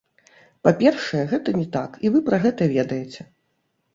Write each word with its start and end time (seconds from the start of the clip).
Па-першае, 0.67 1.19
гэта 1.33 1.53
не 1.59 1.65
так, 1.77 1.91
і 2.07 2.11
вы 2.15 2.23
пра 2.29 2.37
гэта 2.45 2.69
ведаеце. 2.77 3.21